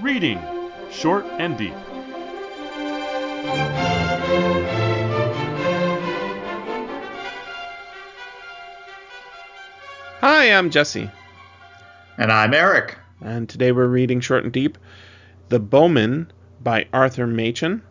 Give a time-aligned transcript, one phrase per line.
[0.00, 0.40] Reading
[0.90, 1.74] Short and Deep.
[10.20, 11.10] Hi, I'm Jesse,
[12.16, 12.98] And I'm Eric.
[13.20, 14.78] and today we're reading Short and Deep
[15.48, 16.30] The Bowmen
[16.62, 17.82] by Arthur Machen,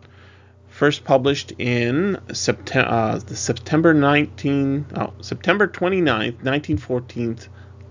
[0.68, 7.38] first published in September, uh, the September 19, oh, September 29th, 1914,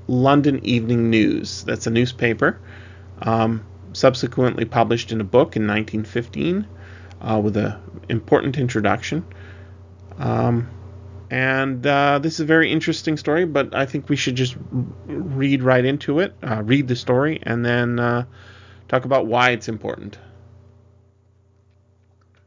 [0.07, 1.63] London Evening News.
[1.63, 2.59] That's a newspaper.
[3.21, 3.65] Um,
[3.97, 6.67] subsequently published in a book in 1915
[7.19, 7.75] uh, with an
[8.09, 9.25] important introduction.
[10.19, 10.69] Um,
[11.29, 14.55] and uh, this is a very interesting story, but I think we should just
[15.05, 18.25] read right into it, uh, read the story, and then uh,
[18.87, 20.17] talk about why it's important.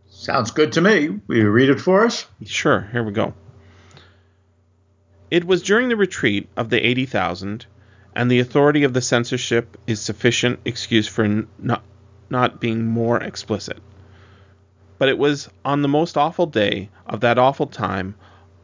[0.08, 1.20] Sounds good to me.
[1.26, 2.26] Will you read it for us?
[2.44, 3.34] Sure, here we go.
[5.30, 7.66] It was during the retreat of the 80,000,
[8.14, 11.82] and the authority of the censorship is sufficient excuse for not,
[12.28, 13.78] not being more explicit.
[14.98, 18.14] But it was on the most awful day of that awful time,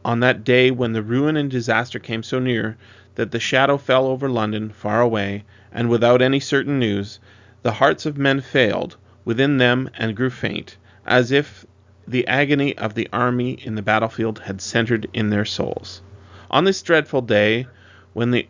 [0.05, 2.77] on that day when the ruin and disaster came so near
[3.15, 7.19] that the shadow fell over London far away, and without any certain news,
[7.63, 8.95] the hearts of men failed
[9.25, 11.65] within them and grew faint, as if
[12.07, 16.01] the agony of the army in the battlefield had centered in their souls.
[16.49, 17.67] On this dreadful day,
[18.13, 18.47] when the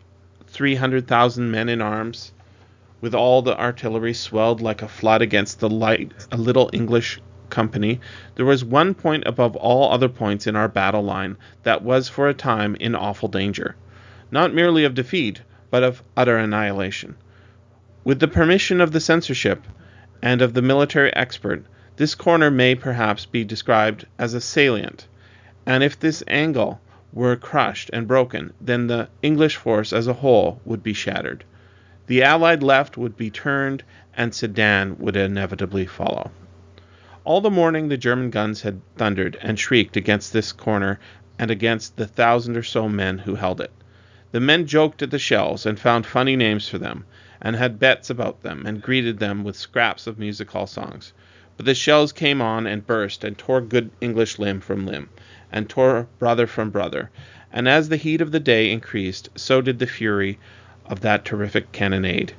[0.48, 2.32] 300,000 men in arms,
[3.00, 8.00] with all the artillery, swelled like a flood against the light, a little English company,
[8.34, 12.28] there was one point above all other points in our battle line that was for
[12.28, 13.76] a time in awful danger,
[14.30, 15.40] not merely of defeat,
[15.70, 17.14] but of utter annihilation.
[18.04, 19.62] With the permission of the censorship
[20.22, 21.64] and of the military expert,
[21.96, 25.06] this corner may perhaps be described as a salient,
[25.66, 26.80] and if this angle
[27.12, 31.44] were crushed and broken, then the English force as a whole would be shattered.
[32.06, 33.82] The Allied left would be turned,
[34.14, 36.30] and Sedan would inevitably follow.
[37.24, 40.98] All the morning the German guns had thundered and shrieked against this corner
[41.38, 43.72] and against the thousand or so men who held it.
[44.32, 47.04] The men joked at the shells and found funny names for them,
[47.40, 51.12] and had bets about them, and greeted them with scraps of music hall songs.
[51.56, 55.08] But the shells came on and burst and tore good English limb from limb,
[55.52, 57.10] and tore brother from brother,
[57.52, 60.38] and as the heat of the day increased, so did the fury
[60.86, 62.32] of that terrific cannonade.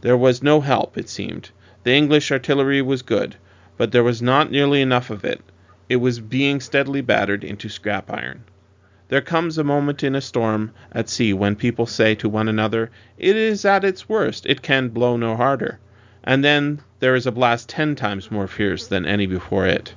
[0.00, 1.50] There was no help, it seemed.
[1.84, 3.36] The English artillery was good,
[3.76, 5.40] but there was not nearly enough of it.
[5.88, 8.44] It was being steadily battered into scrap iron.
[9.08, 12.90] There comes a moment in a storm at sea when people say to one another,
[13.18, 15.78] It is at its worst, it can blow no harder.
[16.24, 19.94] And then there is a blast ten times more fierce than any before it.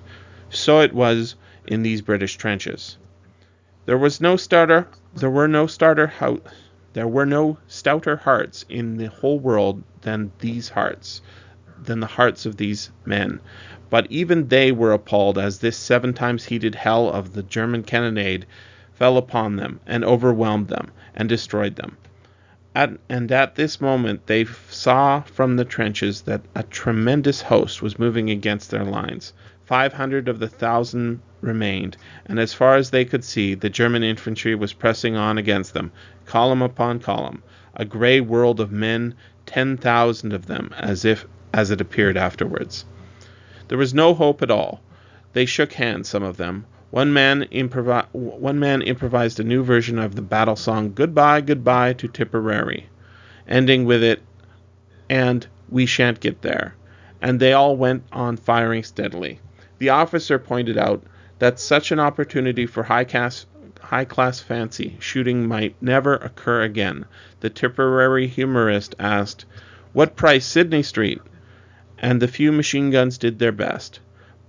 [0.49, 1.35] So it was
[1.67, 2.97] in these British trenches.
[3.85, 6.13] There was no starter there were no starter
[6.93, 11.21] there were no stouter hearts in the whole world than these hearts,
[11.81, 13.39] than the hearts of these men.
[13.89, 18.45] But even they were appalled as this seven times heated hell of the German cannonade
[18.93, 21.97] fell upon them and overwhelmed them and destroyed them.
[22.75, 27.97] At, and at this moment they saw from the trenches that a tremendous host was
[27.97, 29.33] moving against their lines.
[29.69, 34.02] Five hundred of the thousand remained, and as far as they could see, the German
[34.02, 35.91] infantry was pressing on against them,
[36.25, 37.44] column upon column,
[37.75, 39.13] a grey world of men,
[39.46, 42.84] ten thousand of them, as if as it appeared afterwards.
[43.68, 44.81] There was no hope at all.
[45.34, 46.66] They shook hands, some of them.
[46.90, 51.94] One man, improvi- one man improvised a new version of the battle song Goodbye, Goodbye
[51.94, 52.88] to Tipperary,
[53.47, 54.24] ending with it,
[55.12, 56.74] and we shan't get there.
[57.22, 59.40] And they all went on firing steadily.
[59.79, 61.03] The officer pointed out
[61.40, 63.45] that such an opportunity for high class,
[63.81, 67.06] high class fancy shooting might never occur again.
[67.40, 69.45] The Tipperary humorist asked,
[69.94, 71.22] What price Sidney Street?
[71.97, 74.00] And the few machine guns did their best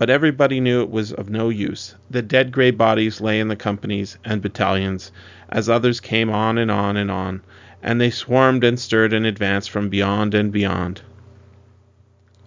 [0.00, 1.94] but everybody knew it was of no use.
[2.08, 5.12] The dead gray bodies lay in the companies and battalions,
[5.50, 7.42] as others came on and on and on,
[7.82, 11.02] and they swarmed and stirred and advanced from beyond and beyond.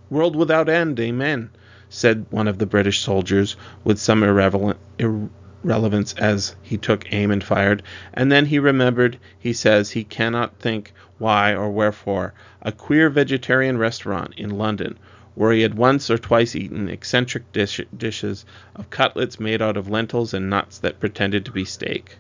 [0.10, 1.52] World without end, amen,
[1.96, 7.44] said one of the British soldiers with some irrelevant, irrelevance as he took aim and
[7.44, 7.84] fired,
[8.16, 13.78] and then he remembered, he says, he cannot think why or wherefore, a queer vegetarian
[13.78, 14.98] restaurant in London
[15.36, 18.44] where he had once or twice eaten eccentric dish- dishes
[18.76, 22.18] of cutlets made out of lentils and nuts that pretended to be steak.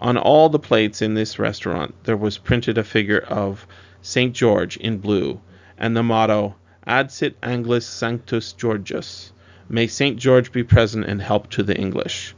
[0.00, 3.66] On all the plates in this restaurant there was printed a figure of
[4.02, 4.32] St.
[4.32, 5.40] George in blue,
[5.76, 6.54] and the motto,
[6.86, 9.32] Adsit Anglis Sanctus Georgius,
[9.70, 10.18] May St.
[10.18, 12.34] George be present and help to the English.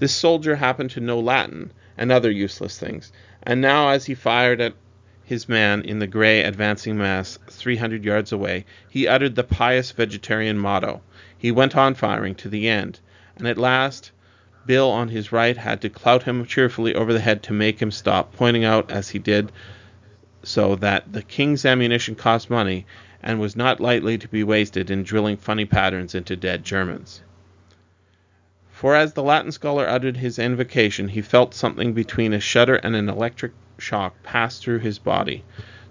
[0.00, 3.12] This soldier happened to know Latin and other useless things,
[3.44, 4.74] and now as he fired at
[5.22, 10.58] his man in the gray advancing mass 300 yards away, he uttered the pious vegetarian
[10.58, 11.00] motto.
[11.38, 12.98] He went on firing to the end,
[13.36, 14.10] and at last
[14.66, 17.92] Bill on his right had to clout him cheerfully over the head to make him
[17.92, 19.52] stop, pointing out as he did
[20.42, 22.86] so that the king's ammunition cost money
[23.26, 27.22] and was not lightly to be wasted in drilling funny patterns into dead Germans.
[28.70, 32.94] For as the Latin scholar uttered his invocation, he felt something between a shudder and
[32.94, 35.42] an electric shock pass through his body.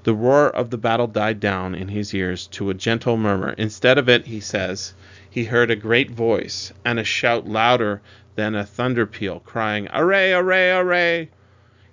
[0.04, 3.56] The roar of the battle died down in his ears to a gentle murmur.
[3.58, 4.94] Instead of it, he says,
[5.28, 8.02] he heard a great voice and a shout louder
[8.36, 11.30] than a thunder peal, crying, Array, array, array!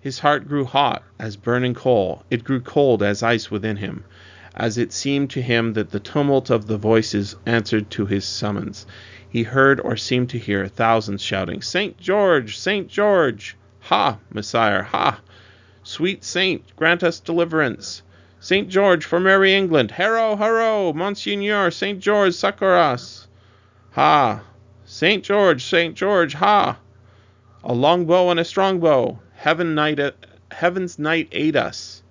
[0.00, 2.24] His heart grew hot as burning coal.
[2.30, 4.04] It grew cold as ice within him,
[4.56, 8.84] as it seemed to him that the tumult of the voices answered to his summons.
[9.28, 12.58] He heard or seemed to hear thousands shouting, Saint George!
[12.58, 13.56] Saint George!
[13.82, 15.20] Ha, Messire, ha!
[15.84, 18.02] Sweet Saint, grant us deliverance!
[18.40, 19.92] Saint George for merry England!
[19.92, 20.92] Haro, haro!
[20.92, 23.28] Monseigneur, Saint George, succor us!
[23.92, 24.42] Ha!
[24.84, 26.78] Saint George, Saint George, ha!
[27.62, 29.20] A long bow and a strong bow!
[29.34, 30.10] Heaven knight, uh,
[30.50, 32.02] heaven's knight aid us!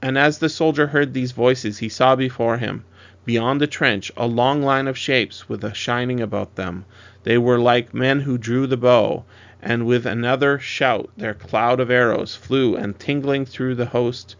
[0.00, 2.84] And as the soldier heard these voices, he saw before him
[3.24, 6.84] beyond the trench a long line of shapes with a shining about them.
[7.24, 9.24] They were like men who drew the bow,
[9.60, 14.36] and with another shout their cloud of arrows flew and tingling through the host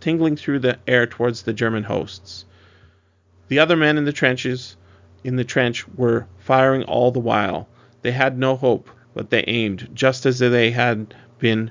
[0.00, 2.44] tingling through the air towards the German hosts.
[3.48, 4.76] The other men in the trenches
[5.24, 7.68] in the trench were firing all the while.
[8.02, 11.70] They had no hope, but they aimed just as they had been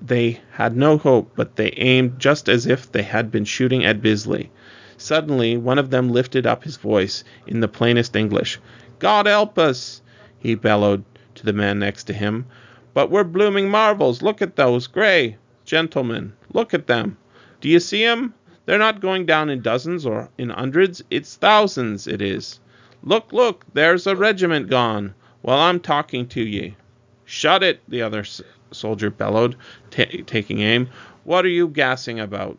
[0.00, 4.00] they had no hope, but they aimed just as if they had been shooting at
[4.00, 4.50] Bisley.
[4.96, 8.58] Suddenly, one of them lifted up his voice in the plainest English.
[8.98, 10.02] God help us!
[10.38, 11.04] he bellowed
[11.34, 12.46] to the man next to him.
[12.94, 14.22] But we're blooming marvels.
[14.22, 16.32] Look at those gray gentlemen.
[16.52, 17.16] Look at them.
[17.60, 18.34] Do you see 'em?
[18.64, 21.02] They're not going down in dozens or in hundreds.
[21.10, 22.60] It's thousands, it is.
[23.02, 26.76] Look, look, there's a regiment gone while I'm talking to ye.
[27.24, 28.24] Shut it, the other
[28.70, 29.56] soldier bellowed,
[29.90, 30.88] t- taking aim.
[31.24, 32.58] What are you gassing about?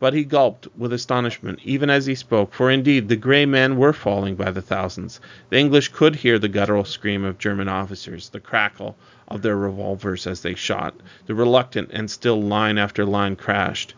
[0.00, 3.92] But he gulped with astonishment even as he spoke, for indeed the gray men were
[3.92, 5.20] falling by the thousands.
[5.50, 8.96] The English could hear the guttural scream of German officers, the crackle
[9.28, 10.94] of their revolvers as they shot.
[11.26, 13.94] The reluctant and still line after line crashed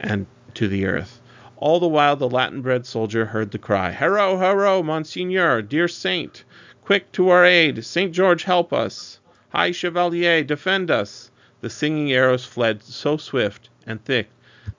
[0.00, 1.20] and to the earth.
[1.56, 6.44] All the while the Latin bred soldier heard the cry, Haro, haro, Monseigneur, dear saint!
[6.82, 7.84] Quick to our aid!
[7.84, 9.18] Saint George help us!
[9.56, 11.30] High Chevalier, defend us!
[11.60, 14.28] The singing arrows fled so swift and thick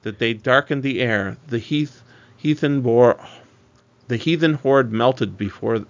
[0.02, 1.38] that they darkened the air.
[1.48, 2.04] The heath,
[2.36, 5.86] heathen the heathen horde melted before,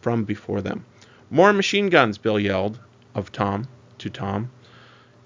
[0.00, 0.84] from before them.
[1.30, 2.16] More machine guns!
[2.16, 2.78] Bill yelled
[3.12, 3.66] of Tom
[3.98, 4.52] to Tom.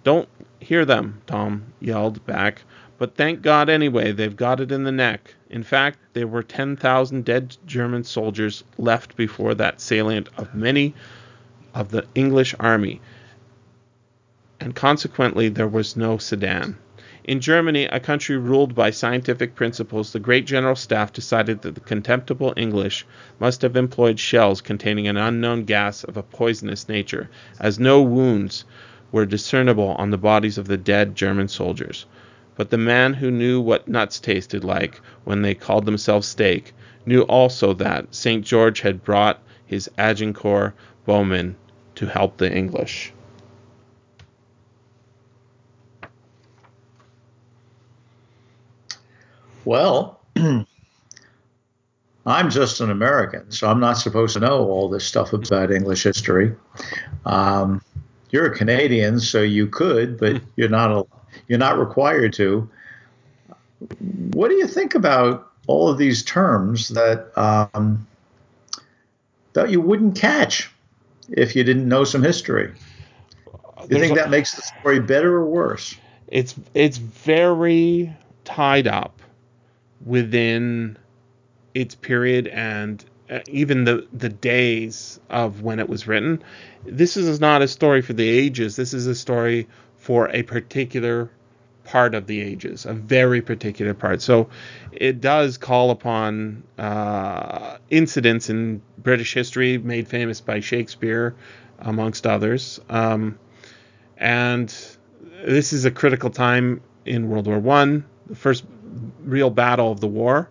[0.05, 2.63] Don't hear them, Tom yelled back.
[2.97, 5.35] But thank God anyway, they've got it in the neck.
[5.51, 10.95] In fact, there were 10,000 dead German soldiers left before that salient of many
[11.75, 13.01] of the English army,
[14.61, 16.77] and consequently there was no Sedan.
[17.25, 21.81] In Germany, a country ruled by scientific principles, the great General Staff decided that the
[21.81, 23.07] contemptible English
[23.39, 27.31] must have employed shells containing an unknown gas of a poisonous nature,
[27.61, 28.65] as no wounds
[29.13, 32.07] were discernible on the bodies of the dead German soldiers.
[32.57, 36.75] But the man who knew what nuts tasted like when they called themselves steak
[37.07, 38.45] knew also that St.
[38.45, 40.75] George had brought his Agincourt
[41.05, 41.57] bowmen
[41.97, 43.13] to help the English.
[49.65, 50.21] Well,
[52.27, 56.03] I'm just an American, so I'm not supposed to know all this stuff about English
[56.03, 56.55] history.
[57.27, 57.83] Um,
[58.31, 61.05] you're a Canadian, so you could, but you're not a,
[61.49, 62.69] you're not required to.
[64.33, 68.07] What do you think about all of these terms that um,
[69.53, 70.72] that you wouldn't catch
[71.33, 72.73] if you didn't know some history?
[73.89, 75.95] Do you There's think a- that makes the story better or worse?
[76.29, 78.13] it's it's very
[78.45, 79.21] tied up
[80.05, 80.97] within
[81.75, 86.43] its period and uh, even the the days of when it was written.
[86.85, 88.77] This is not a story for the ages.
[88.77, 91.31] This is a story for a particular
[91.85, 94.23] part of the ages, a very particular part.
[94.23, 94.49] So
[94.93, 101.35] it does call upon uh, incidents in British history made famous by Shakespeare,
[101.83, 102.81] amongst others.
[102.89, 103.39] Um,
[104.17, 104.69] and
[105.45, 108.65] this is a critical time in World War One, the first
[109.25, 110.49] real battle of the war,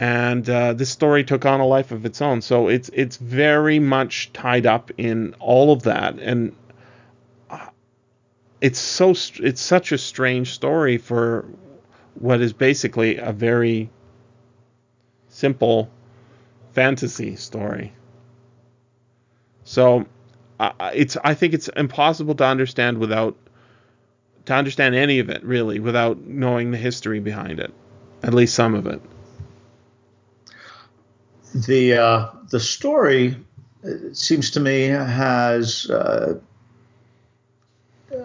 [0.00, 2.40] and uh, this story took on a life of its own.
[2.40, 6.54] So it's it's very much tied up in all of that, and
[8.60, 11.44] it's so it's such a strange story for
[12.14, 13.90] what is basically a very
[15.28, 15.90] simple
[16.72, 17.92] fantasy story.
[19.64, 20.06] So
[20.58, 23.36] uh, it's I think it's impossible to understand without
[24.46, 27.72] to understand any of it really without knowing the history behind it,
[28.22, 29.02] at least some of it.
[31.54, 33.36] The uh, the story
[34.12, 36.38] seems to me has uh,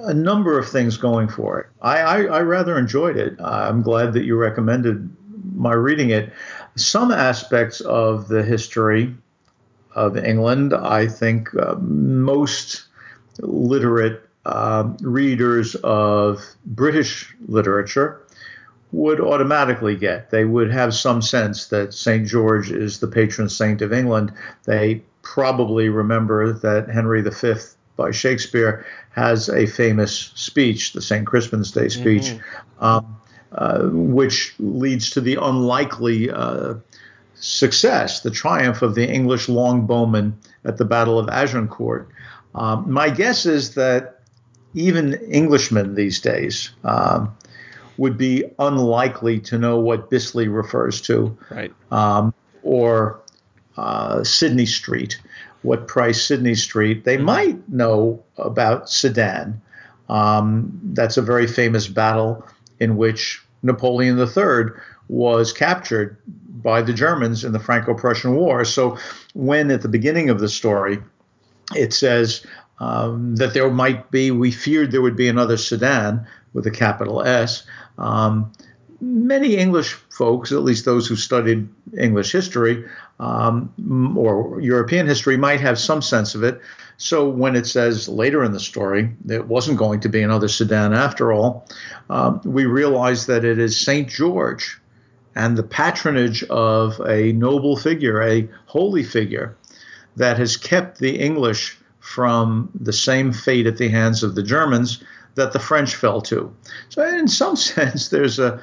[0.04, 1.68] a number of things going for it.
[1.82, 3.40] I, I, I rather enjoyed it.
[3.40, 5.16] I'm glad that you recommended
[5.56, 6.32] my reading it.
[6.76, 9.16] Some aspects of the history
[9.96, 12.86] of England, I think uh, most
[13.40, 18.22] literate uh, readers of British literature
[18.92, 20.32] would automatically get.
[20.32, 22.28] They would have some sense that St.
[22.28, 24.34] George is the patron saint of England.
[24.66, 27.54] They probably remember that Henry V
[27.96, 31.26] by Shakespeare has a famous speech, the St.
[31.26, 32.84] Crispin's Day speech, mm-hmm.
[32.84, 33.22] um,
[33.52, 36.76] uh, which leads to the unlikely uh,
[37.36, 40.34] success, the triumph of the English longbowmen
[40.64, 42.08] at the Battle of Agincourt.
[42.56, 44.22] Um, my guess is that
[44.74, 47.36] even Englishmen these days um,
[47.98, 51.74] would be unlikely to know what Bisley refers to, right?
[51.92, 52.34] Um,
[52.64, 53.20] or
[53.78, 55.20] uh, Sidney Street
[55.62, 57.04] what price Sidney Street.
[57.04, 57.26] They mm-hmm.
[57.26, 59.62] might know about Sedan.
[60.10, 62.46] Um, that's a very famous battle
[62.80, 64.72] in which Napoleon III
[65.08, 66.18] was captured
[66.64, 68.66] by the Germans in the Franco Prussian War.
[68.66, 68.98] So,
[69.34, 71.00] when at the beginning of the story
[71.76, 72.46] it says
[72.80, 77.22] um, that there might be, we feared there would be another Sedan with a capital
[77.24, 77.64] S.
[77.98, 78.52] Um,
[79.00, 82.86] many English folks, at least those who studied English history
[83.22, 86.60] um, or European history, might have some sense of it.
[86.98, 90.94] So when it says later in the story it wasn't going to be another Sedan
[90.94, 91.68] after all,
[92.10, 94.10] um, we realize that it is St.
[94.10, 94.80] George
[95.36, 99.56] and the patronage of a noble figure, a holy figure,
[100.18, 105.02] that has kept the English from the same fate at the hands of the Germans
[105.36, 106.54] that the French fell to.
[106.90, 108.62] So, in some sense, there's a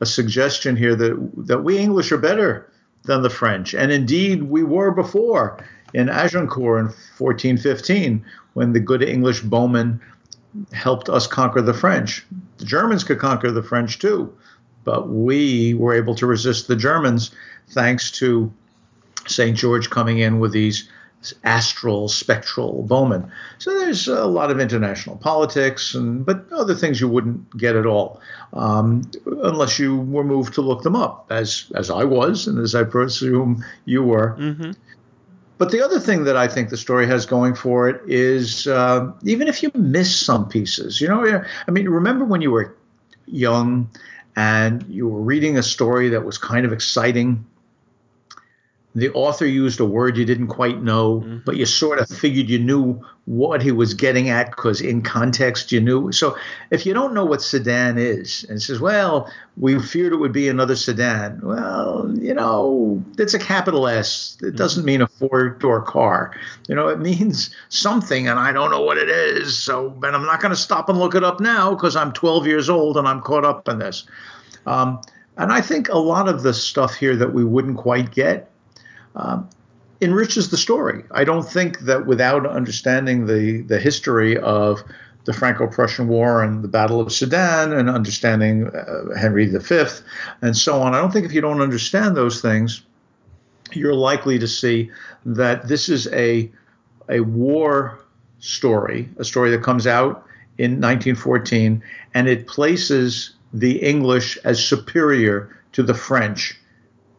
[0.00, 2.70] a suggestion here that that we English are better
[3.04, 5.64] than the French, and indeed we were before
[5.94, 8.24] in Agincourt in 1415
[8.54, 10.00] when the good English bowmen
[10.72, 12.26] helped us conquer the French.
[12.58, 14.32] The Germans could conquer the French too,
[14.84, 17.30] but we were able to resist the Germans
[17.70, 18.52] thanks to
[19.26, 19.56] St.
[19.56, 20.88] George coming in with these
[21.44, 23.30] astral, spectral Bowman.
[23.58, 27.86] So there's a lot of international politics, and but other things you wouldn't get at
[27.86, 28.20] all
[28.52, 32.74] um, unless you were moved to look them up, as as I was, and as
[32.74, 34.36] I presume you were.
[34.38, 34.72] Mm-hmm.
[35.58, 39.10] But the other thing that I think the story has going for it is uh,
[39.24, 42.76] even if you miss some pieces, you know, I mean, remember when you were
[43.26, 43.90] young
[44.36, 47.44] and you were reading a story that was kind of exciting
[49.00, 51.38] the author used a word you didn't quite know, mm-hmm.
[51.44, 55.70] but you sort of figured you knew what he was getting at because in context
[55.70, 56.10] you knew.
[56.12, 56.36] So
[56.70, 60.48] if you don't know what sedan is and says, well, we feared it would be
[60.48, 64.38] another sedan, well, you know, it's a capital S.
[64.40, 64.56] It mm-hmm.
[64.56, 66.34] doesn't mean a four door car.
[66.68, 69.58] You know, it means something and I don't know what it is.
[69.58, 72.46] So, and I'm not going to stop and look it up now because I'm 12
[72.46, 74.04] years old and I'm caught up in this.
[74.66, 75.02] Um,
[75.36, 78.50] and I think a lot of the stuff here that we wouldn't quite get
[79.18, 79.48] um,
[80.00, 81.02] enriches the story.
[81.10, 84.82] I don't think that without understanding the the history of
[85.24, 89.84] the Franco-Prussian War and the Battle of Sedan and understanding uh, Henry V
[90.40, 92.80] and so on, I don't think if you don't understand those things,
[93.72, 94.90] you're likely to see
[95.26, 96.50] that this is a
[97.10, 97.98] a war
[98.38, 100.24] story, a story that comes out
[100.58, 101.82] in 1914,
[102.14, 106.58] and it places the English as superior to the French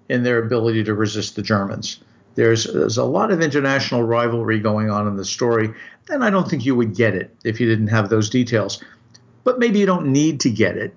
[0.10, 2.00] in their ability to resist the Germans.
[2.36, 5.74] There's, there's a lot of international rivalry going on in the story,
[6.10, 8.84] and I don't think you would get it if you didn't have those details.
[9.44, 10.96] But maybe you don't need to get it.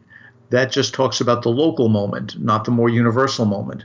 [0.50, 3.84] That just talks about the local moment, not the more universal moment.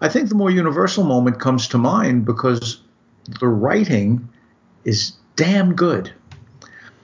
[0.00, 2.80] I think the more universal moment comes to mind because
[3.40, 4.28] the writing
[4.84, 6.12] is damn good.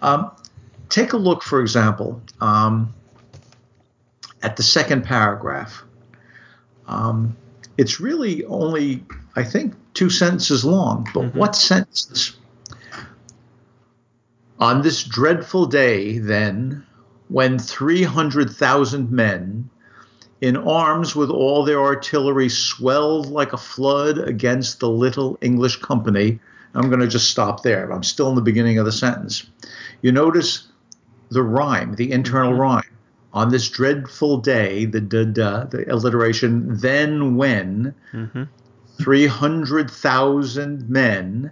[0.03, 0.31] Um,
[0.89, 2.95] take a look, for example, um,
[4.43, 5.83] at the second paragraph.
[6.91, 7.37] Um,
[7.79, 9.05] it's really only,
[9.37, 11.09] I think, two sentences long.
[11.15, 11.39] But mm-hmm.
[11.39, 12.37] what sentences?
[14.59, 16.85] On this dreadful day, then,
[17.29, 19.71] when 300,000 men,
[20.41, 26.41] in arms with all their artillery, swelled like a flood against the little English company.
[26.75, 27.91] I'm going to just stop there.
[27.93, 29.47] I'm still in the beginning of the sentence.
[30.03, 30.69] You notice
[31.31, 32.61] the rhyme, the internal Mm-hmm.
[32.61, 32.83] rhyme.
[33.33, 38.49] On this dreadful day, the da da, the alliteration, then when Mhm.
[38.99, 41.51] 300,000 men,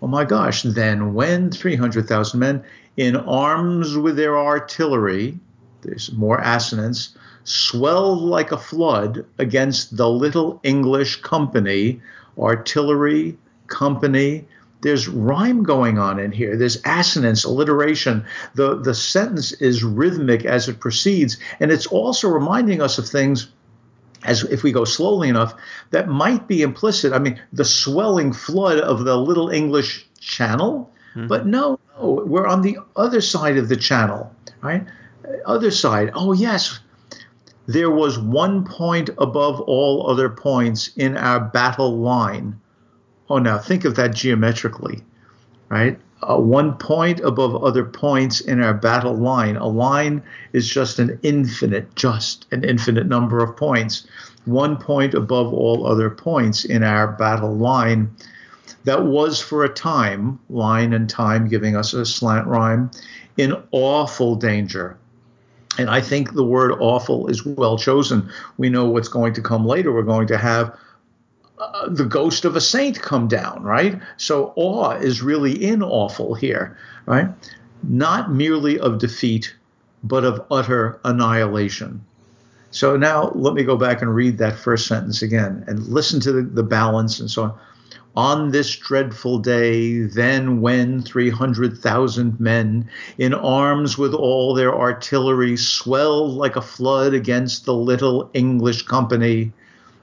[0.00, 2.62] oh my gosh, then when 300,000 men
[2.96, 5.38] in arms with their artillery,
[5.82, 7.10] there's more assonance,
[7.44, 12.00] swelled like a flood against the little English company,
[12.38, 13.36] artillery,
[13.68, 14.46] company.
[14.80, 16.56] There's rhyme going on in here.
[16.56, 18.24] There's assonance, alliteration.
[18.54, 21.36] The, the sentence is rhythmic as it proceeds.
[21.58, 23.48] And it's also reminding us of things
[24.24, 25.54] as if we go slowly enough,
[25.90, 27.12] that might be implicit.
[27.12, 31.28] I mean, the swelling flood of the Little English Channel, mm-hmm.
[31.28, 34.84] but no, no, we're on the other side of the channel, right?
[35.46, 36.10] Other side.
[36.14, 36.80] Oh, yes.
[37.66, 42.58] There was one point above all other points in our battle line.
[43.30, 45.02] Oh, now think of that geometrically,
[45.68, 45.98] right?
[46.22, 49.56] Uh, one point above other points in our battle line.
[49.56, 54.06] A line is just an infinite, just an infinite number of points.
[54.44, 58.10] One point above all other points in our battle line.
[58.84, 62.90] That was for a time, line and time giving us a slant rhyme,
[63.36, 64.98] in awful danger.
[65.78, 68.28] And I think the word awful is well chosen.
[68.56, 69.92] We know what's going to come later.
[69.92, 70.76] We're going to have
[71.58, 74.00] uh, the ghost of a saint come down, right?
[74.16, 77.28] So awe is really in awful here, right?
[77.82, 79.54] Not merely of defeat,
[80.02, 82.04] but of utter annihilation.
[82.70, 86.32] So now let me go back and read that first sentence again and listen to
[86.32, 87.58] the, the balance and so on.
[88.16, 96.32] On this dreadful day, then when 300,000 men in arms with all their artillery swelled
[96.32, 99.52] like a flood against the little English company,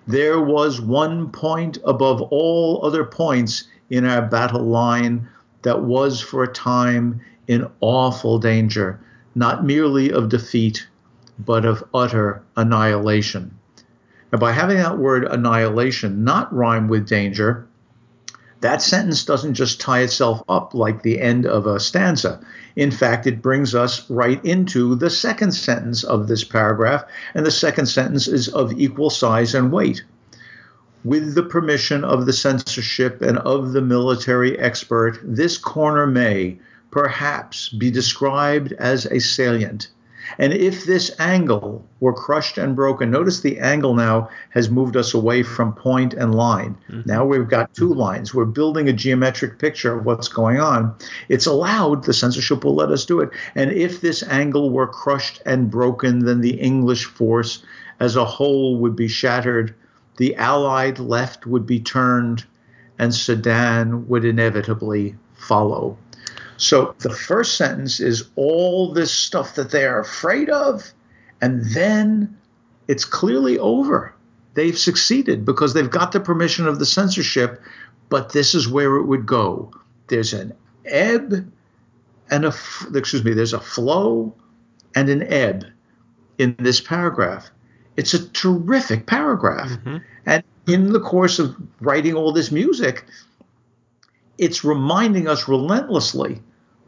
[0.08, 5.28] there was one point above all other points in our battle line
[5.64, 9.00] that was for a time in awful danger,
[9.34, 10.88] not merely of defeat,
[11.40, 13.58] but of utter annihilation.
[14.32, 17.68] Now, by having that word annihilation not rhyme with danger,
[18.66, 22.44] that sentence doesn't just tie itself up like the end of a stanza.
[22.76, 27.04] In fact, it brings us right into the second sentence of this paragraph,
[27.36, 30.04] and the second sentence is of equal size and weight.
[31.04, 36.58] With the permission of the censorship and of the military expert, this corner may,
[36.90, 39.90] perhaps, be described as a salient.
[40.38, 45.14] And if this angle were crushed and broken, notice the angle now has moved us
[45.14, 46.78] away from point and line.
[46.90, 47.10] Mm-hmm.
[47.10, 48.34] Now we've got two lines.
[48.34, 50.96] We're building a geometric picture of what's going on.
[51.30, 53.30] It's allowed, the censorship will let us do it.
[53.56, 57.64] And if this angle were crushed and broken, then the English force
[58.00, 59.74] as a whole would be shattered,
[60.18, 62.46] the Allied left would be turned,
[63.00, 65.98] and Sedan would inevitably follow.
[66.58, 70.92] So the first sentence is all this stuff that they are afraid of,
[71.42, 72.38] and then
[72.88, 74.14] it's clearly over.
[74.54, 77.62] They've succeeded because they've got the permission of the censorship,
[78.10, 79.72] but this is where it would go.
[80.08, 80.54] There's an
[80.86, 81.52] ebb
[82.32, 82.54] and a
[82.94, 84.34] excuse me, there's a flow
[84.96, 85.66] and an ebb
[86.38, 87.50] in this paragraph.
[87.98, 89.70] It's a terrific paragraph.
[89.70, 89.98] Mm-hmm.
[90.26, 93.06] And in the course of writing all this music,
[94.38, 96.42] it's reminding us relentlessly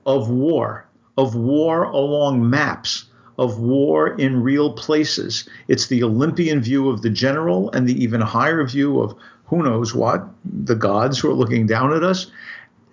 [0.05, 3.05] of war, of war along maps,
[3.38, 5.47] of war in real places.
[5.67, 9.93] It's the Olympian view of the general and the even higher view of who knows
[9.93, 12.27] what, the gods who are looking down at us,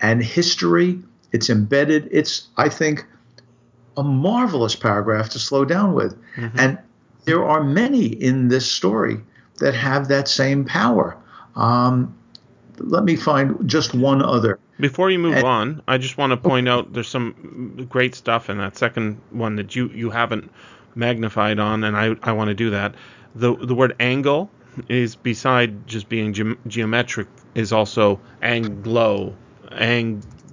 [0.01, 1.01] and history.
[1.33, 2.09] It's embedded.
[2.13, 3.07] It's, I think,
[3.97, 6.17] a marvelous paragraph to slow down with.
[6.37, 6.59] Mm-hmm.
[6.59, 6.79] And
[7.25, 9.21] there are many in this story
[9.59, 11.17] that have that same power.
[11.57, 12.17] Um,
[12.79, 14.59] let me find just one other.
[14.79, 18.51] Before you move and, on, I just want to point out there's some great stuff
[18.51, 20.51] in that second one that you, you haven't
[20.95, 22.95] magnified on, and I, I want to do that.
[23.35, 24.51] The the word angle
[24.89, 29.35] is beside just being ge- geometric is also Anglo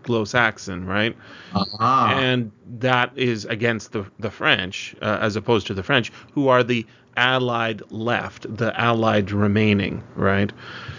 [0.01, 1.15] Anglo-Saxon, right?
[1.53, 2.13] Uh-huh.
[2.15, 6.63] And that is against the the French uh, as opposed to the French, who are
[6.63, 6.85] the
[7.17, 10.51] allied left, the allied remaining, right?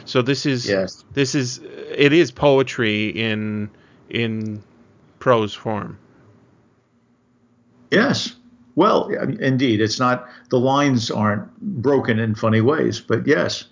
[0.05, 1.05] So this is yes.
[1.13, 1.61] this is
[1.91, 3.71] it is poetry in
[4.11, 4.63] in
[5.19, 5.99] prose form.
[7.91, 8.37] Yes.
[8.75, 13.65] Well, indeed, it's not the lines aren't broken in funny ways, but yes,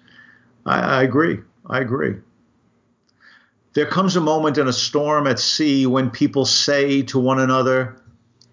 [0.66, 1.40] I, I agree.
[1.70, 2.16] I agree.
[3.72, 7.96] There comes a moment in a storm at sea when people say to one another,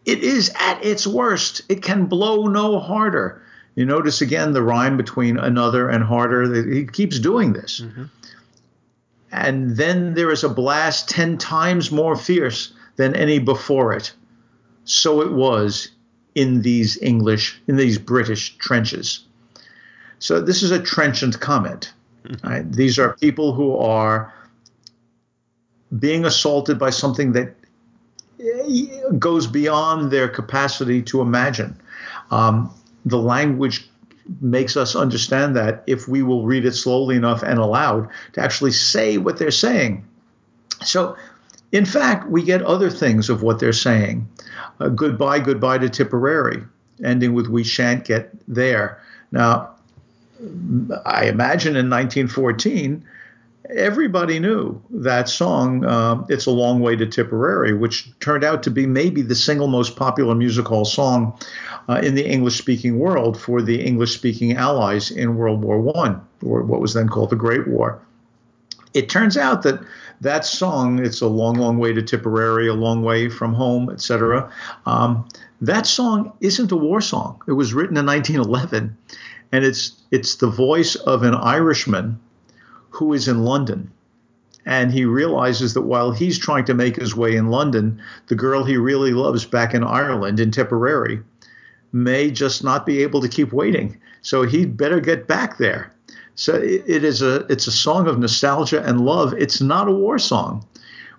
[0.05, 1.61] It is at its worst.
[1.69, 3.41] It can blow no harder.
[3.75, 6.71] You notice again the rhyme between another and harder.
[6.71, 7.81] He keeps doing this.
[7.81, 8.05] Mm-hmm.
[9.31, 14.13] And then there is a blast 10 times more fierce than any before it.
[14.85, 15.89] so it was
[16.33, 19.25] in these English, in these British trenches.
[20.19, 21.93] So this is a trenchant comment.
[22.43, 22.69] Right?
[22.71, 24.33] These are people who are
[25.99, 27.55] being assaulted by something that
[29.17, 31.79] goes beyond their capacity to imagine.
[32.31, 32.71] Um,
[33.05, 33.89] the language
[34.41, 38.71] makes us understand that if we will read it slowly enough and aloud to actually
[38.71, 40.05] say what they're saying.
[40.83, 41.15] So,
[41.71, 44.27] in fact, we get other things of what they're saying.
[44.79, 46.63] Uh, goodbye, goodbye to Tipperary,
[47.03, 49.01] ending with we shan't get there.
[49.31, 49.69] Now,
[51.05, 53.03] I imagine in 1914,
[53.69, 58.71] everybody knew that song, uh, It's a Long Way to Tipperary, which turned out to
[58.71, 61.37] be maybe the single most popular music hall song
[61.89, 66.15] uh, in the English speaking world for the English speaking allies in World War I,
[66.43, 68.01] or what was then called the Great War.
[68.93, 69.79] It turns out that
[70.21, 74.51] that song, It's a Long, Long Way to Tipperary, a long way from home, etc.,
[74.85, 75.27] um,
[75.61, 77.41] that song isn't a war song.
[77.47, 78.95] It was written in 1911,
[79.51, 82.19] and it's it's the voice of an Irishman
[82.97, 83.91] who is in London.
[84.65, 88.63] And he realizes that while he's trying to make his way in London, the girl
[88.63, 91.21] he really loves back in Ireland, in Tipperary,
[91.93, 93.97] may just not be able to keep waiting.
[94.21, 95.93] So he'd better get back there.
[96.35, 99.33] So it, is a it's a song of nostalgia and love.
[99.33, 100.65] It's not a war song,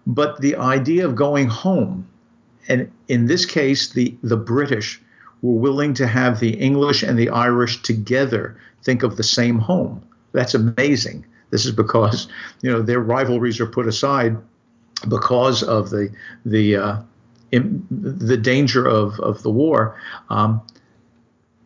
[0.07, 2.07] but the idea of going home,
[2.69, 5.01] and in this case, the the British
[5.43, 10.03] were willing to have the English and the Irish together think of the same home.
[10.33, 11.25] That's amazing.
[11.51, 12.29] This is because
[12.63, 14.37] you know their rivalries are put aside
[15.09, 16.11] because of the
[16.45, 17.03] the uh,
[17.53, 20.01] in, the danger of of the war.
[20.31, 20.63] Um,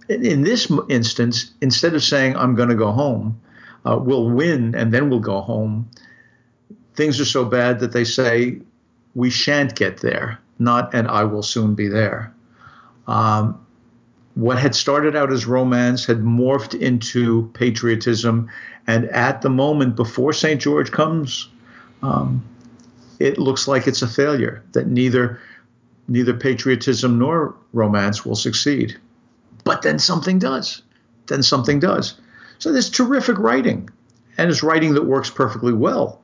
[0.09, 3.41] in, this instance, instead of saying I'm going to go home,
[3.87, 5.89] uh, we'll win and then we'll go home.
[6.95, 8.59] Things are so bad that they say
[9.15, 12.35] we shan't get there, not and I will soon be there.
[13.07, 13.62] Um,
[14.35, 18.49] what had started out as romance had morphed into patriotism.
[18.87, 20.61] And at the moment before St.
[20.61, 21.49] George comes,
[22.03, 22.43] um,
[23.19, 25.39] it looks like it's a failure, that neither,
[26.09, 28.99] neither patriotism nor romance will succeed.
[29.65, 30.83] But then something does.
[31.27, 32.15] Then something does.
[32.59, 33.91] So there's terrific writing,
[34.39, 36.21] and it's writing that works perfectly well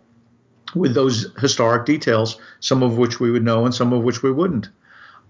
[0.74, 4.30] with those historic details, some of which we would know and some of which we
[4.30, 4.68] wouldn't.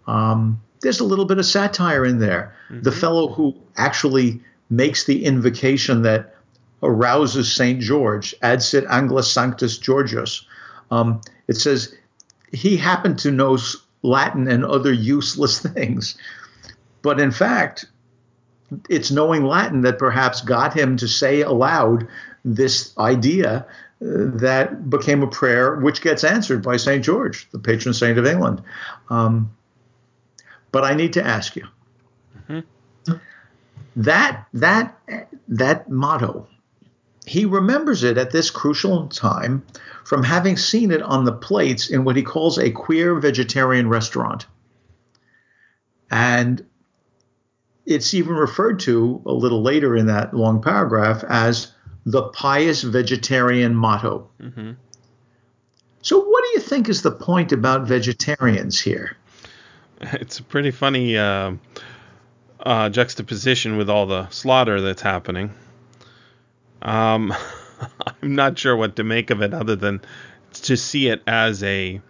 [0.07, 2.55] Um, there's a little bit of satire in there.
[2.71, 2.83] Mm-hmm.
[2.83, 6.35] The fellow who actually makes the invocation that
[6.83, 7.81] arouses St.
[7.81, 10.45] George, adsit angla sanctus Georgius.
[10.91, 11.95] Um, it says
[12.53, 13.59] he happened to know
[14.03, 16.17] Latin and other useless things.
[17.03, 17.87] But in fact,
[18.89, 22.07] it's knowing Latin that perhaps got him to say aloud
[22.45, 23.67] this idea
[24.01, 27.05] uh, that became a prayer which gets answered by St.
[27.05, 28.63] George, the patron saint of England.
[29.11, 29.51] Um,
[30.73, 31.67] but I need to ask you
[32.49, 33.13] mm-hmm.
[33.97, 34.99] that that
[35.49, 36.47] that motto.
[37.27, 39.63] He remembers it at this crucial time
[40.05, 44.47] from having seen it on the plates in what he calls a queer vegetarian restaurant.
[46.11, 46.65] And
[47.85, 51.75] it's even referred to a little later in that long paragraph as
[52.07, 54.31] the pious vegetarian motto.
[54.41, 54.73] Mm-hmm.
[56.01, 59.18] So, what do you think is the point about vegetarians here?
[60.13, 61.53] it's a pretty funny uh,
[62.61, 65.53] uh, juxtaposition with all the slaughter that's happening.
[66.83, 67.35] Um,
[68.23, 70.01] I'm not sure what to make of it other than
[70.53, 72.01] to see it as a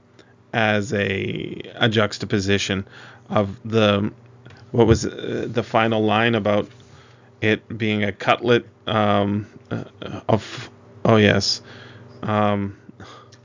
[0.52, 2.86] as a a juxtaposition
[3.28, 4.12] of the
[4.70, 6.68] what was uh, the final line about
[7.40, 9.84] it being a cutlet um, uh,
[10.28, 10.70] of
[11.04, 11.60] oh yes
[12.22, 12.78] um,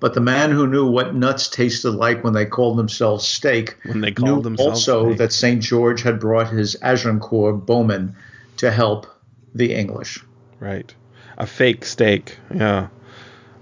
[0.03, 4.01] but the man who knew what nuts tasted like when they called themselves steak when
[4.01, 5.17] they called knew themselves also steak.
[5.17, 5.61] that St.
[5.61, 8.13] George had brought his Agincourt bowmen
[8.57, 9.07] to help
[9.55, 10.21] the English.
[10.59, 10.93] Right.
[11.37, 12.37] A fake steak.
[12.53, 12.89] Yeah.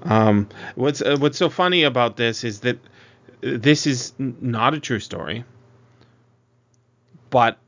[0.02, 2.80] Um, what's uh, what's so funny about this is that
[3.42, 5.46] this is not a true story,
[7.30, 7.60] but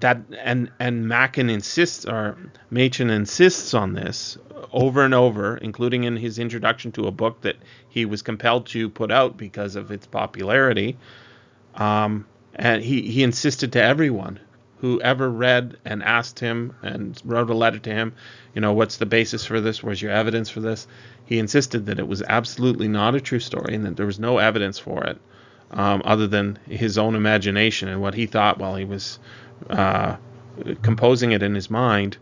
[0.00, 2.36] that and and Machen insists or
[2.70, 4.38] Machen insists on this
[4.72, 7.56] over and over, including in his introduction to a book that
[7.88, 10.96] he was compelled to put out because of its popularity.
[11.74, 14.40] Um, and he he insisted to everyone
[14.80, 18.12] who ever read and asked him and wrote a letter to him,
[18.54, 19.82] you know, what's the basis for this?
[19.82, 20.86] Where's your evidence for this?
[21.24, 24.38] He insisted that it was absolutely not a true story and that there was no
[24.38, 25.18] evidence for it
[25.70, 29.18] um, other than his own imagination and what he thought while he was
[29.70, 30.16] uh,
[30.82, 32.16] composing it in his mind,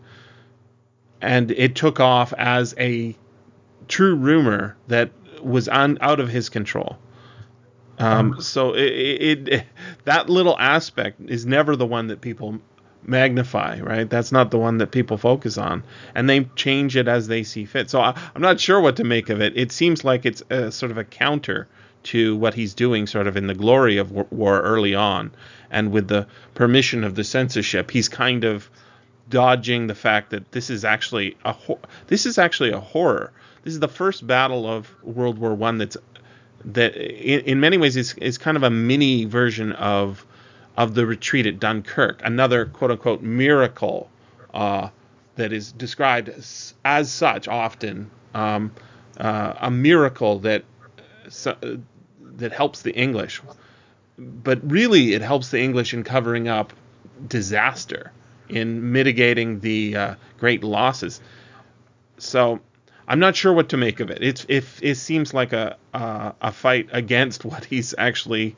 [1.21, 3.15] and it took off as a
[3.87, 6.97] true rumor that was on, out of his control.
[7.97, 9.65] Um, so it, it, it
[10.03, 12.59] that little aspect is never the one that people
[13.07, 14.09] magnify, right?
[14.09, 17.65] That's not the one that people focus on, and they change it as they see
[17.65, 17.89] fit.
[17.89, 19.53] So I, am not sure what to make of it.
[19.55, 21.67] It seems like it's a, sort of a counter
[22.03, 25.31] to what he's doing, sort of in the glory of war early on,
[25.75, 28.69] and with the permission of the censorship, he's kind of
[29.29, 31.53] dodging the fact that this is actually a
[32.07, 33.33] this is actually a horror.
[33.63, 35.97] This is the first battle of World War One that's
[36.63, 40.25] that in, in many ways is is kind of a mini version of
[40.77, 44.09] of the retreat at Dunkirk, another quote unquote miracle
[44.53, 44.89] uh,
[45.35, 48.71] that is described as, as such often, um,
[49.17, 50.63] uh, a miracle that
[52.37, 53.41] that helps the English,
[54.17, 56.73] but really it helps the English in covering up
[57.27, 58.11] disaster,
[58.49, 61.21] in mitigating the uh, great losses.
[62.17, 62.59] So
[63.07, 64.19] I'm not sure what to make of it.
[64.21, 68.55] It's if it seems like a uh, a fight against what he's actually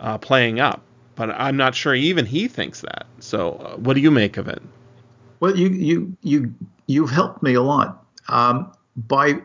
[0.00, 0.82] uh, playing up,
[1.14, 3.06] but I'm not sure even he thinks that.
[3.20, 4.62] So uh, what do you make of it?
[5.40, 6.54] Well, you you you
[6.86, 9.40] you've helped me a lot um, by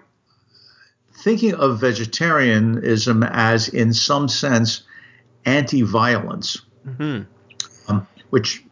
[1.24, 4.84] thinking of vegetarianism as, in some sense,
[5.46, 7.24] anti-violence, mm-hmm.
[7.92, 8.64] um, which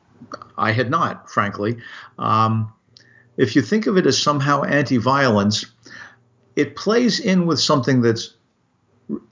[0.57, 1.77] I had not, frankly.
[2.17, 2.71] Um,
[3.37, 5.65] if you think of it as somehow anti violence,
[6.55, 8.35] it plays in with something that's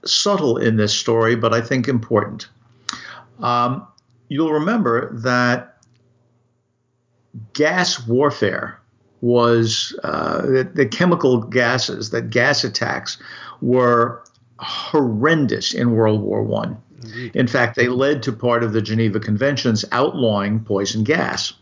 [0.04, 2.48] subtle in this story, but I think important.
[3.40, 3.86] Um,
[4.28, 5.76] you'll remember that
[7.52, 8.80] gas warfare
[9.20, 13.18] was uh, the, the, chemical gases, that gas attacks
[13.60, 14.24] were
[14.58, 16.80] horrendous in World War One.
[17.34, 21.52] In fact, they led to part of the Geneva Conventions outlawing poison gas,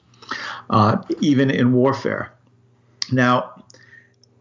[0.70, 2.32] uh, even in warfare.
[3.12, 3.64] Now,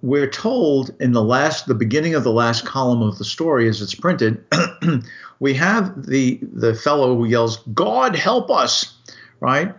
[0.02, 3.82] we're told in the last, the beginning of the last column of the story, as
[3.82, 4.44] it's printed,
[5.40, 8.94] we have the the fellow who yells, "God help us!"
[9.40, 9.74] Right?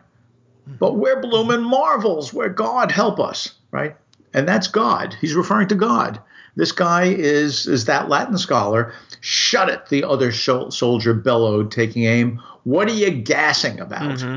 [0.79, 2.35] But we're blooming marvels.
[2.35, 3.97] Where God help us, right?
[4.35, 5.17] And that's God.
[5.21, 6.21] He's referring to God.
[6.57, 8.95] This guy is is that Latin scholar.
[9.21, 9.87] Shut it!
[9.89, 12.43] The other soldier bellowed, taking aim.
[12.65, 14.19] What are you gassing about?
[14.19, 14.37] Mm-hmm.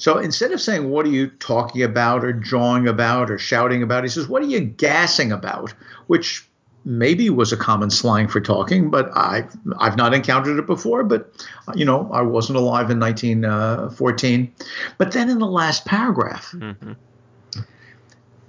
[0.00, 4.02] So instead of saying, What are you talking about or jawing about or shouting about?
[4.02, 5.74] He says, What are you gassing about?
[6.06, 6.48] Which
[6.86, 9.46] maybe was a common slang for talking, but I,
[9.78, 11.04] I've not encountered it before.
[11.04, 11.30] But,
[11.74, 14.54] you know, I wasn't alive in 1914.
[14.96, 16.92] But then in the last paragraph, mm-hmm.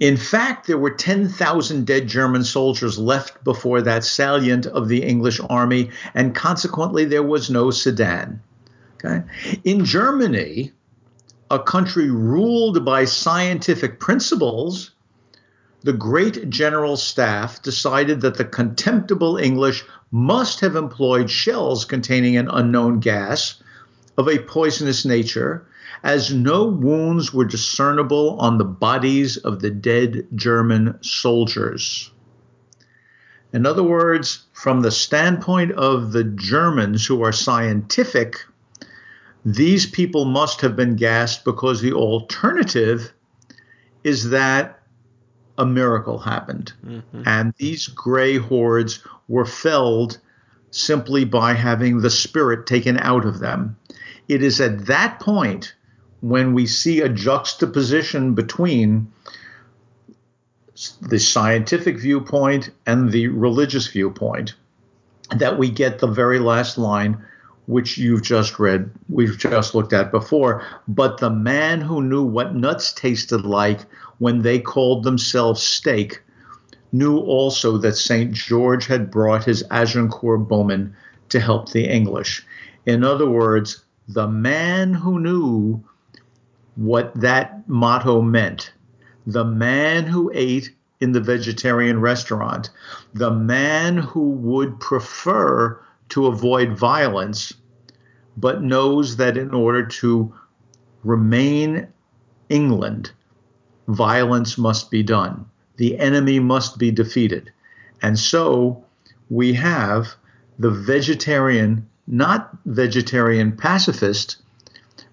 [0.02, 5.40] In fact, there were 10,000 dead German soldiers left before that salient of the English
[5.48, 8.40] army, and consequently, there was no Sedan.
[8.96, 9.22] Okay?
[9.62, 10.72] In Germany,
[11.52, 14.90] a country ruled by scientific principles,
[15.82, 22.48] the great general staff decided that the contemptible English must have employed shells containing an
[22.48, 23.62] unknown gas
[24.18, 25.64] of a poisonous nature,
[26.02, 32.10] as no wounds were discernible on the bodies of the dead German soldiers.
[33.52, 38.36] In other words, from the standpoint of the Germans who are scientific,
[39.44, 43.12] these people must have been gassed because the alternative
[44.04, 44.80] is that
[45.58, 46.72] a miracle happened.
[46.84, 47.22] Mm-hmm.
[47.26, 50.18] And these gray hordes were felled
[50.70, 53.76] simply by having the spirit taken out of them.
[54.28, 55.74] It is at that point
[56.22, 59.12] when we see a juxtaposition between
[61.02, 64.54] the scientific viewpoint and the religious viewpoint
[65.36, 67.22] that we get the very last line
[67.66, 70.64] which you've just read, we've just looked at before.
[70.88, 73.80] But the man who knew what nuts tasted like
[74.18, 76.22] when they called themselves steak
[76.92, 78.32] knew also that St.
[78.32, 80.94] George had brought his Agincourt bowmen
[81.30, 82.44] to help the English.
[82.84, 85.82] In other words, the man who knew
[86.76, 88.72] what that motto meant,
[89.26, 92.70] the man who ate in the vegetarian restaurant,
[93.12, 95.80] the man who would prefer
[96.10, 97.52] to avoid violence,
[98.36, 100.32] but knows that in order to
[101.02, 101.88] remain
[102.48, 103.10] England,
[103.88, 105.44] violence must be done.
[105.76, 107.50] The enemy must be defeated.
[108.02, 108.84] And so
[109.30, 110.14] we have
[110.58, 114.41] the vegetarian, not vegetarian pacifist,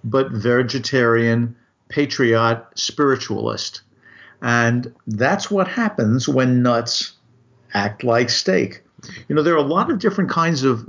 [0.04, 1.56] but vegetarian
[1.90, 3.82] patriot spiritualist.
[4.42, 7.14] And that's what happens when nuts
[7.74, 8.84] act like steak.
[9.28, 10.88] You know, there are a lot of different kinds of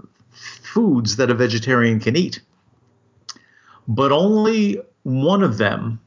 [0.63, 2.41] foods that a vegetarian can eat,
[3.89, 6.01] but only one of them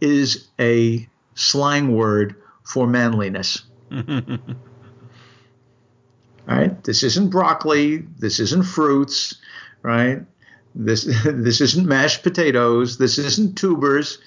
[0.00, 3.64] is a slang word for manliness.
[6.46, 6.82] Right?
[6.82, 7.98] This isn't broccoli.
[8.18, 9.36] This isn't fruits.
[9.82, 10.22] Right?
[10.74, 12.98] This this isn't mashed potatoes.
[12.98, 14.18] This isn't tubers.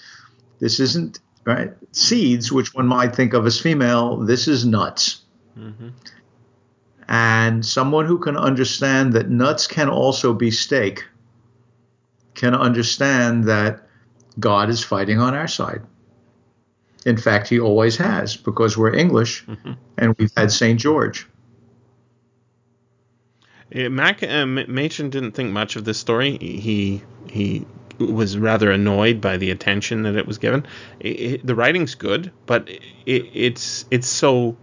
[0.59, 4.17] This isn't right seeds, which one might think of as female.
[4.17, 5.21] This is nuts.
[5.57, 5.89] Mm-hmm.
[7.07, 11.03] And someone who can understand that nuts can also be steak
[12.33, 13.87] can understand that
[14.39, 15.81] God is fighting on our side.
[17.05, 19.73] In fact, he always has because we're English mm-hmm.
[19.97, 20.79] and we've had St.
[20.79, 21.27] George.
[23.73, 26.37] Mac uh, Machen didn't think much of this story.
[26.37, 27.65] He he
[27.99, 30.65] was rather annoyed by the attention that it was given.
[30.99, 34.57] It, it, the writing's good, but it, it's it's so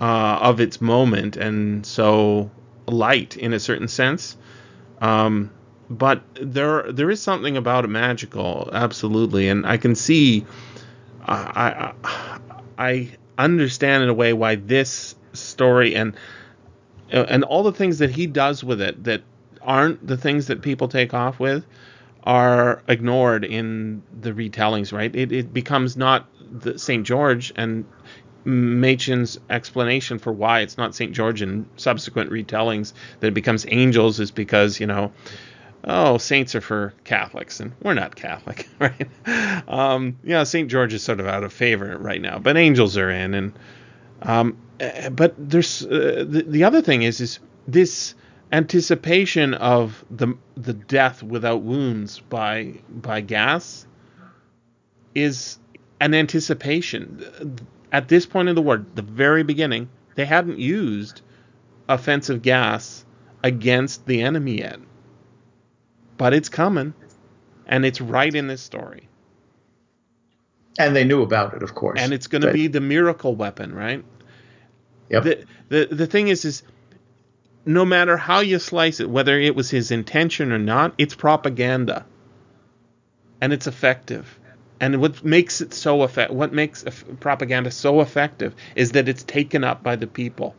[0.00, 2.50] uh, of its moment and so
[2.86, 4.36] light in a certain sense.
[5.00, 5.50] Um,
[5.90, 10.46] but there there is something about it magical, absolutely, and I can see,
[11.26, 12.38] I I,
[12.78, 16.14] I understand in a way why this story and
[17.22, 19.22] and all the things that he does with it that
[19.62, 21.64] aren't the things that people take off with
[22.24, 25.14] are ignored in the retellings, right?
[25.14, 27.06] It, it becomes not the St.
[27.06, 27.84] George and
[28.44, 31.12] Machen's explanation for why it's not St.
[31.12, 35.12] George in subsequent retellings that it becomes angels is because, you know,
[35.84, 39.08] oh, saints are for Catholics, and we're not Catholic, right?
[39.68, 40.70] Um, yeah, St.
[40.70, 43.34] George is sort of out of favor right now, but angels are in.
[43.34, 43.52] And
[44.22, 48.14] um, eh, but there's uh, the, the other thing is is this
[48.52, 53.86] anticipation of the the death without wounds by by gas
[55.14, 55.58] is
[56.00, 57.58] an anticipation.
[57.92, 61.22] At this point in the war, the very beginning, they hadn't used
[61.88, 63.04] offensive gas
[63.42, 64.80] against the enemy yet.
[66.16, 66.94] But it's coming,
[67.66, 69.08] and it's right in this story.
[70.78, 72.00] And they knew about it, of course.
[72.00, 74.04] And it's going to be the miracle weapon, right?
[75.10, 75.22] Yep.
[75.24, 76.62] The, the the thing is, is
[77.66, 82.04] no matter how you slice it, whether it was his intention or not, it's propaganda,
[83.40, 84.38] and it's effective.
[84.80, 86.84] And what makes it so effective, what makes
[87.20, 90.54] propaganda so effective, is that it's taken up by the people,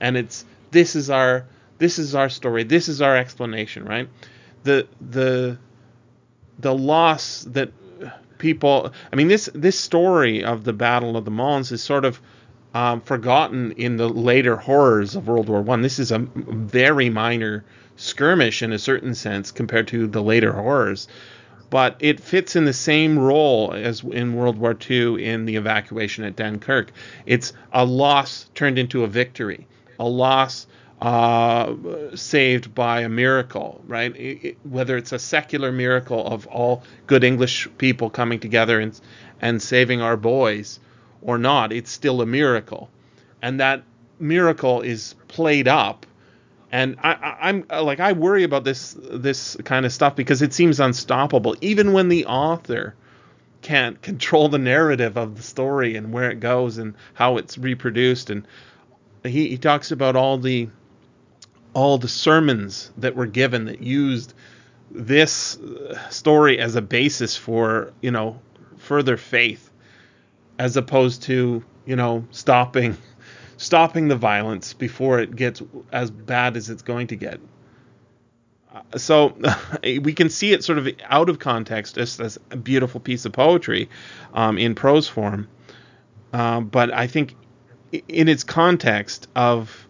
[0.00, 1.46] and it's this is our
[1.78, 4.08] this is our story, this is our explanation, right?
[4.62, 5.58] The the
[6.58, 7.70] the loss that
[8.38, 12.20] people, I mean this this story of the Battle of the Mons is sort of
[12.76, 15.80] um, forgotten in the later horrors of World War One.
[15.80, 17.64] This is a very minor
[17.96, 21.08] skirmish in a certain sense compared to the later horrors,
[21.70, 26.22] but it fits in the same role as in World War II in the evacuation
[26.24, 26.92] at Dunkirk.
[27.24, 29.66] It's a loss turned into a victory,
[29.98, 30.66] a loss
[31.00, 31.74] uh,
[32.14, 34.14] saved by a miracle, right?
[34.14, 39.00] It, it, whether it's a secular miracle of all good English people coming together and
[39.40, 40.78] and saving our boys,
[41.26, 42.88] or not, it's still a miracle.
[43.42, 43.82] And that
[44.18, 46.06] miracle is played up.
[46.72, 50.52] And I, am uh, like I worry about this this kind of stuff because it
[50.52, 52.94] seems unstoppable, even when the author
[53.62, 58.30] can't control the narrative of the story and where it goes and how it's reproduced.
[58.30, 58.46] And
[59.24, 60.68] he, he talks about all the
[61.72, 64.32] all the sermons that were given that used
[64.90, 68.40] this uh, story as a basis for you know
[68.78, 69.65] further faith
[70.58, 72.96] as opposed to you know stopping
[73.56, 77.40] stopping the violence before it gets as bad as it's going to get.
[78.74, 79.36] Uh, so
[79.82, 83.32] we can see it sort of out of context just as a beautiful piece of
[83.32, 83.88] poetry
[84.34, 85.48] um, in prose form,
[86.32, 87.34] uh, but I think
[88.08, 89.86] in its context of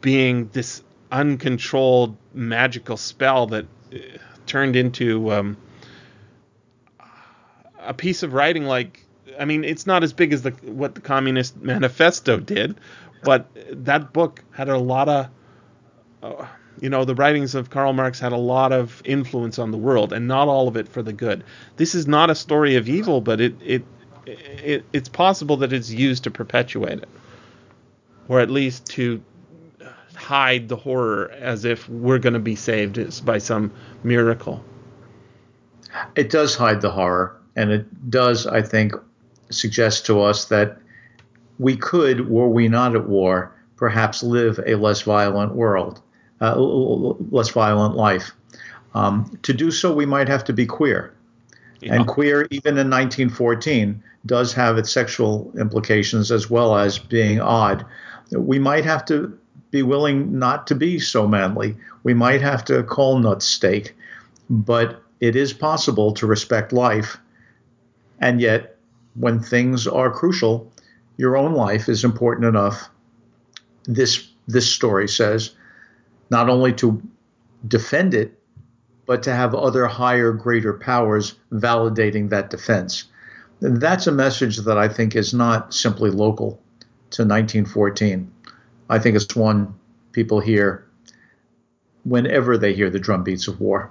[0.00, 3.98] being this uncontrolled magical spell that uh,
[4.46, 5.56] turned into um,
[7.80, 9.04] a piece of writing like
[9.38, 12.78] I mean, it's not as big as the what the Communist Manifesto did,
[13.22, 13.48] but
[13.84, 15.28] that book had a lot of,
[16.22, 16.46] uh,
[16.80, 20.12] you know, the writings of Karl Marx had a lot of influence on the world,
[20.12, 21.44] and not all of it for the good.
[21.76, 23.84] This is not a story of evil, but it it,
[24.26, 27.08] it it's possible that it's used to perpetuate it,
[28.28, 29.22] or at least to
[30.14, 33.70] hide the horror as if we're going to be saved by some
[34.02, 34.64] miracle.
[36.16, 38.92] It does hide the horror, and it does, I think,
[39.50, 40.78] suggests to us that
[41.58, 46.00] we could, were we not at war, perhaps live a less violent world,
[46.40, 48.32] uh, less violent life.
[48.94, 51.14] Um, to do so, we might have to be queer.
[51.80, 51.94] Yeah.
[51.94, 57.84] And queer, even in 1914, does have its sexual implications as well as being odd.
[58.32, 59.38] We might have to
[59.70, 61.76] be willing not to be so manly.
[62.02, 63.94] We might have to call nuts steak,
[64.50, 67.18] but it is possible to respect life
[68.20, 68.77] and yet
[69.18, 70.72] when things are crucial,
[71.16, 72.88] your own life is important enough.
[73.84, 75.54] This this story says,
[76.30, 77.02] not only to
[77.66, 78.38] defend it,
[79.06, 83.04] but to have other higher, greater powers validating that defense.
[83.60, 86.60] That's a message that I think is not simply local
[87.10, 88.30] to 1914.
[88.88, 89.74] I think it's one
[90.12, 90.86] people hear
[92.04, 93.90] whenever they hear the drumbeats of war.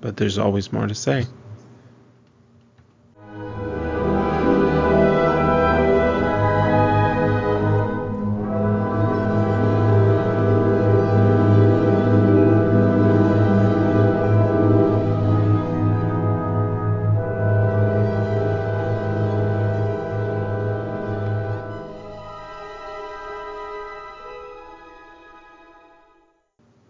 [0.00, 1.26] But there's always more to say.